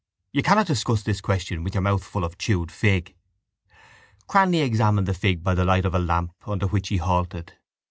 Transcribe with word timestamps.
You 0.31 0.41
cannot 0.41 0.65
discuss 0.65 1.03
this 1.03 1.21
question 1.21 1.63
with 1.63 1.75
your 1.75 1.83
mouth 1.83 2.03
full 2.03 2.23
of 2.23 2.39
chewed 2.39 2.71
fig. 2.71 3.13
Cranly 4.27 4.63
examined 4.63 5.07
the 5.07 5.13
fig 5.13 5.43
by 5.43 5.53
the 5.53 5.63
light 5.63 5.85
of 5.85 5.93
a 5.93 5.99
lamp 5.99 6.33
under 6.47 6.65
which 6.65 6.87
he 6.87 6.97
halted. 6.97 7.53